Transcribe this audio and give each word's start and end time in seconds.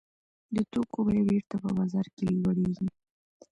د 0.55 0.57
توکو 0.71 0.99
بیه 1.07 1.23
بېرته 1.27 1.55
په 1.63 1.69
بازار 1.77 2.05
کې 2.15 2.25
لوړېږي 2.41 2.87